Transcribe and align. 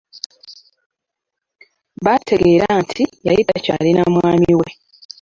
Baategeera 2.03 2.67
nti 2.83 3.03
yali 3.27 3.41
takyali 3.49 3.89
na 3.93 4.03
mwami 4.13 4.51
we. 4.59 4.69